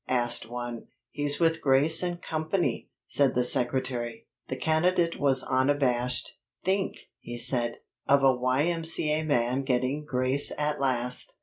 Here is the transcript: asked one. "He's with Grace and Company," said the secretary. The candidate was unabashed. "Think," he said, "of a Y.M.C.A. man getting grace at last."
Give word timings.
asked 0.09 0.49
one. 0.49 0.87
"He's 1.11 1.39
with 1.39 1.61
Grace 1.61 2.01
and 2.01 2.19
Company," 2.19 2.89
said 3.05 3.35
the 3.35 3.43
secretary. 3.43 4.25
The 4.47 4.55
candidate 4.55 5.19
was 5.19 5.43
unabashed. 5.43 6.39
"Think," 6.63 6.97
he 7.19 7.37
said, 7.37 7.75
"of 8.07 8.23
a 8.23 8.33
Y.M.C.A. 8.35 9.21
man 9.23 9.61
getting 9.61 10.03
grace 10.03 10.51
at 10.57 10.79
last." 10.79 11.35